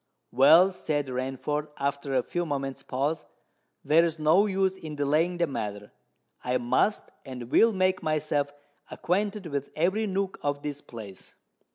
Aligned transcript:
"Well," 0.31 0.71
said 0.71 1.09
Rainford, 1.09 1.67
after 1.77 2.15
a 2.15 2.23
few 2.23 2.43
moments' 2.43 2.81
pause, 2.81 3.23
"there's 3.85 4.17
no 4.17 4.47
use 4.47 4.75
in 4.75 4.95
delaying 4.95 5.37
the 5.37 5.45
matter. 5.45 5.91
I 6.43 6.57
must 6.57 7.11
and 7.23 7.51
will 7.51 7.71
make 7.71 8.01
myself 8.01 8.51
acquainted 8.89 9.45
with 9.45 9.69
every 9.75 10.07
nook 10.07 10.39
of 10.41 10.63
this 10.63 10.81
place." 10.81 11.35